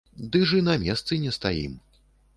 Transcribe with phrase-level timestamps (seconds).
[0.35, 1.77] Ды ж і на месцы не стаім.